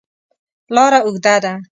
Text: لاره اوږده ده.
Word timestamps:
لاره 0.75 0.99
اوږده 1.05 1.35
ده. 1.43 1.53